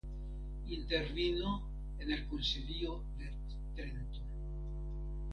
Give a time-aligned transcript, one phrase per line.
[0.67, 1.61] Intervino
[1.99, 3.29] en el Concilio de
[3.75, 4.19] Trento.